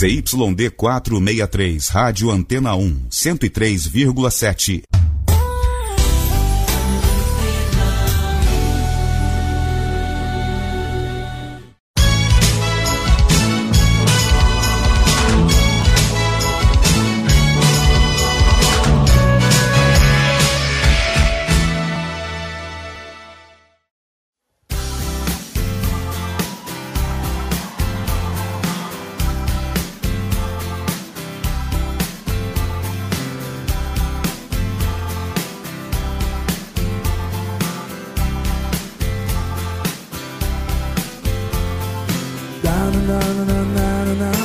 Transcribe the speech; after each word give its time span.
ZYD 0.00 0.70
463, 0.70 1.90
Rádio 1.90 2.30
Antena 2.30 2.74
1, 2.74 3.10
103,7. 3.10 4.99
na 43.10 43.18
na 43.18 43.58
na 43.74 44.04
na 44.04 44.14
na. 44.14 44.39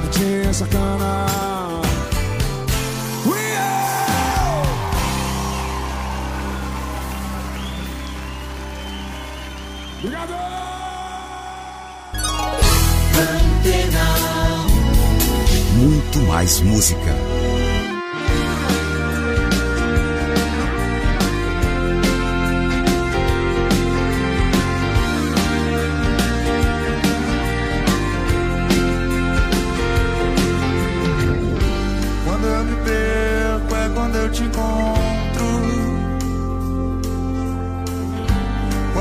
de 0.00 0.08
te 0.10 0.54
sacana. 0.54 1.26
Muito 15.76 16.18
mais 16.20 16.60
música. 16.60 17.25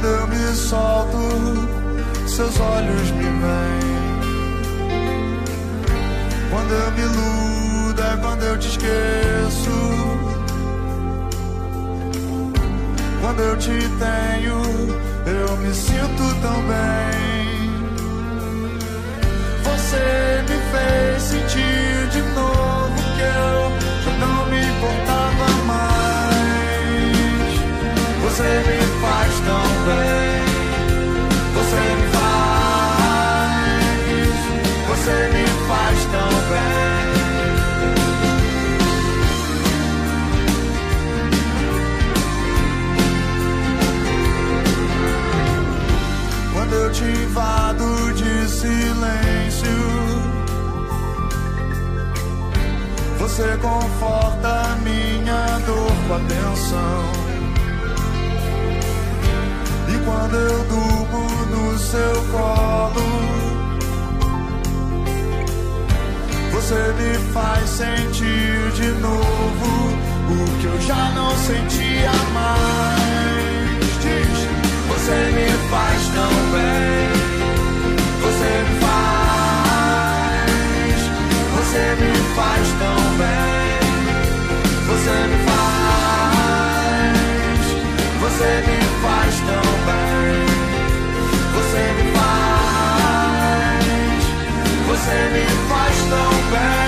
quando 0.00 0.14
eu 0.14 0.26
me 0.28 0.54
solto, 0.54 1.18
seus 2.26 2.58
olhos 2.58 3.10
me 3.10 3.22
vêm. 3.22 3.80
Quando 6.50 6.72
eu 6.72 6.90
me 6.92 7.02
iludo, 7.02 8.02
é 8.02 8.16
quando 8.16 8.42
eu 8.44 8.58
te 8.58 8.68
esqueço. 8.68 9.70
Quando 13.20 13.40
eu 13.40 13.56
te 13.58 13.68
tenho, 13.68 14.62
eu 15.26 15.56
me 15.58 15.74
sinto 15.74 16.40
tão 16.40 16.62
bem. 16.62 17.20
Você 19.64 20.44
me 20.48 20.58
fez 20.72 21.22
sentir 21.22 22.08
de 22.10 22.22
novo 22.34 22.49
conforta 53.60 54.48
a 54.48 54.76
minha 54.76 55.58
dor 55.66 55.92
com 56.08 56.14
atenção. 56.14 57.02
E 59.88 59.98
quando 60.04 60.34
eu 60.34 60.64
durmo 60.64 61.28
no 61.46 61.78
seu 61.78 62.14
colo, 62.32 63.40
você 66.52 66.92
me 66.98 67.32
faz 67.32 67.68
sentir 67.68 68.72
de 68.74 68.88
novo 69.00 70.10
o 70.30 70.60
que 70.60 70.66
eu 70.66 70.80
já 70.82 71.10
não 71.10 71.30
sentia 71.36 72.12
mais. 72.32 73.00
Diz, 74.00 74.38
você 74.88 75.32
me 75.32 75.68
faz 75.68 76.02
tão 76.14 76.32
bem, 76.52 77.08
você 78.22 78.72
me 78.72 78.80
faz. 78.80 79.19
você 95.10 95.28
me 95.30 95.44
faz 95.68 95.96
tão 96.08 96.30
bem. 96.50 96.79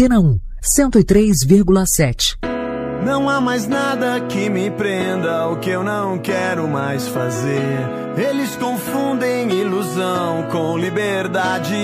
Antena 0.00 0.18
1, 0.18 0.40
103,7. 0.78 2.38
Não 3.04 3.28
há 3.28 3.38
mais 3.38 3.66
nada 3.66 4.18
que 4.30 4.48
me 4.48 4.70
prenda, 4.70 5.46
o 5.48 5.56
que 5.56 5.68
eu 5.68 5.84
não 5.84 6.16
quero 6.16 6.66
mais 6.66 7.06
fazer. 7.06 7.86
Eles 8.16 8.56
confundem 8.56 9.50
ilusão 9.50 10.48
com 10.50 10.78
liberdade. 10.78 11.74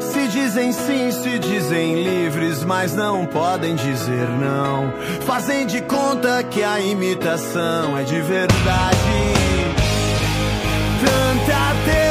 Se 0.00 0.26
dizem 0.26 0.72
sim, 0.72 1.12
se 1.12 1.38
dizem 1.38 2.02
livres, 2.02 2.64
mas 2.64 2.96
não 2.96 3.26
podem 3.26 3.76
dizer 3.76 4.28
não. 4.40 4.92
Fazem 5.24 5.64
de 5.68 5.82
conta 5.82 6.42
que 6.42 6.64
a 6.64 6.80
imitação 6.80 7.96
é 7.96 8.02
de 8.02 8.20
verdade. 8.22 8.98
Tanta 11.00 12.01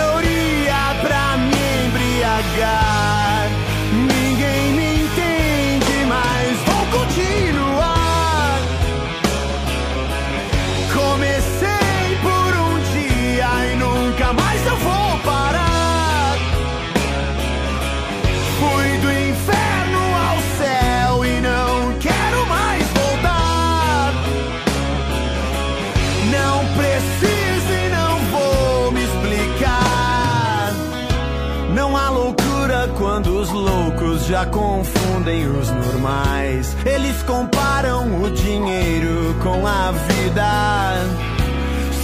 já 34.32 34.46
confundem 34.46 35.46
os 35.46 35.70
normais. 35.70 36.74
Eles 36.86 37.22
comparam 37.24 38.24
o 38.24 38.32
dinheiro 38.32 39.36
com 39.44 39.68
a 39.68 39.92
vida. 39.92 40.94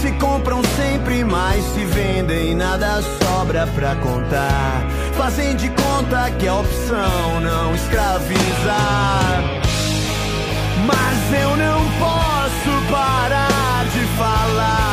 Se 0.02 0.12
compram 0.12 0.60
sempre 0.76 1.24
mais, 1.24 1.64
se 1.72 1.84
vendem, 1.86 2.54
nada 2.54 3.00
sobra 3.00 3.66
pra 3.68 3.96
contar. 3.96 4.86
Fazem 5.14 5.56
de 5.56 5.70
conta 5.70 6.30
que 6.38 6.46
a 6.46 6.56
opção 6.56 7.40
não 7.40 7.74
escraviza. 7.74 8.76
Mas 10.86 11.40
eu 11.40 11.56
não 11.56 11.80
posso 11.98 12.92
parar 12.92 13.84
de 13.86 14.04
falar 14.18 14.87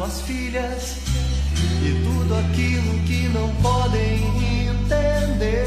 suas 0.00 0.22
filhas, 0.22 0.96
e 1.84 2.02
tudo 2.02 2.34
aquilo 2.34 2.98
que 3.04 3.28
não 3.34 3.54
podem 3.56 4.22
entender. 4.70 5.66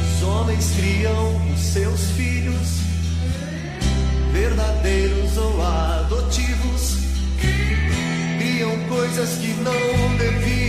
Os 0.00 0.22
homens 0.22 0.70
criam 0.76 1.52
os 1.52 1.60
seus 1.60 2.00
filhos, 2.12 2.68
verdadeiros 4.32 5.36
ou 5.36 5.62
adotivos, 5.62 6.96
criam 8.38 8.78
coisas 8.88 9.36
que 9.36 9.52
não 9.60 10.16
deviam 10.16 10.61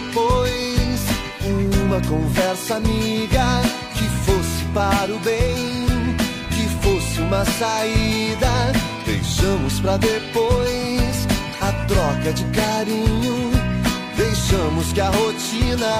depois 0.00 1.00
uma 1.86 2.00
conversa 2.02 2.76
amiga 2.76 3.62
que 3.94 4.04
fosse 4.26 4.64
para 4.74 5.10
o 5.10 5.18
bem, 5.20 5.86
que 6.50 6.68
fosse 6.82 7.20
uma 7.20 7.42
saída. 7.44 8.72
Deixamos 9.06 9.80
pra 9.80 9.96
depois 9.96 11.26
a 11.62 11.72
troca 11.86 12.32
de 12.34 12.44
carinho. 12.46 13.50
Deixamos 14.16 14.92
que 14.92 15.00
a 15.00 15.08
rotina 15.08 15.94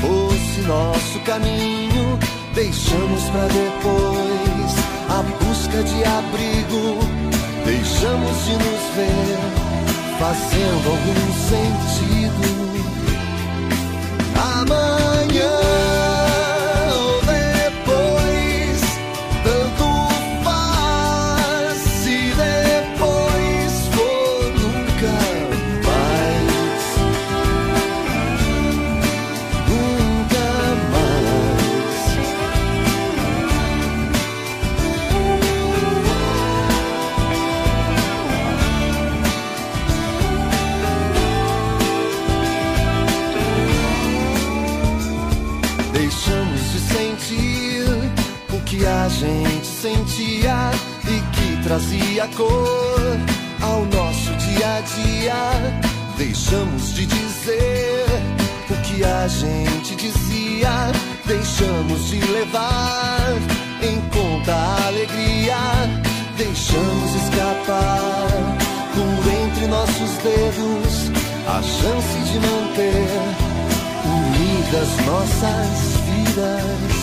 fosse 0.00 0.60
nosso 0.66 1.20
caminho. 1.20 2.18
Deixamos 2.54 3.22
pra 3.30 3.46
depois 3.46 4.72
a 5.08 5.22
busca 5.22 5.82
de 5.84 6.04
abrigo. 6.04 6.98
Deixamos 7.64 8.44
de 8.46 8.52
nos 8.52 8.84
ver 8.96 9.62
fazendo 10.18 10.88
algum 10.88 11.32
sentido. 11.48 12.11
amor. 14.42 15.01
Nossos 69.92 70.16
dedos 70.22 71.10
a 71.46 71.62
chance 71.62 72.32
de 72.32 72.40
manter 72.40 73.08
unidas 74.06 75.06
nossas 75.06 76.00
vidas. 76.06 77.01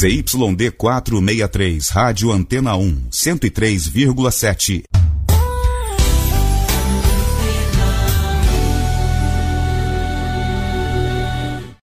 ZYD 0.00 0.72
463, 0.78 1.90
Rádio 1.92 2.32
Antena 2.32 2.74
1, 2.78 3.10
103,7 3.10 4.89